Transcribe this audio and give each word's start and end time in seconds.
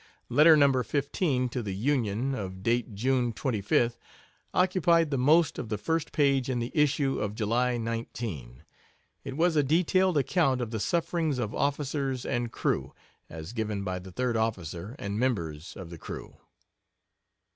Letter 0.29 0.57
No. 0.57 0.81
15 0.81 1.47
to 1.49 1.61
the 1.61 1.75
Union 1.75 2.33
of 2.33 2.63
date 2.63 2.95
June 2.95 3.33
25th 3.33 3.97
occupied 4.51 5.11
the 5.11 5.17
most 5.19 5.59
of 5.59 5.69
the 5.69 5.77
first 5.77 6.11
page 6.11 6.49
in 6.49 6.57
the 6.57 6.71
issue 6.73 7.19
of 7.19 7.35
July 7.35 7.77
19. 7.77 8.63
It 9.23 9.37
was 9.37 9.55
a 9.55 9.61
detailed 9.61 10.17
account 10.17 10.59
of 10.59 10.71
the 10.71 10.79
sufferings 10.79 11.37
of 11.37 11.53
officers 11.53 12.25
and 12.25 12.51
crew, 12.51 12.95
as 13.29 13.53
given 13.53 13.83
by 13.83 13.99
the 13.99 14.11
third 14.11 14.35
officer 14.35 14.95
and 14.97 15.19
members 15.19 15.75
of 15.77 15.91
the 15.91 15.99
crew. 15.99 16.37